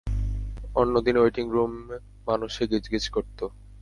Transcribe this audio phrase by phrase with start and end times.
[0.75, 1.73] অন্যদিন waiting room
[2.27, 3.39] মানুষে গিজগিজ করত।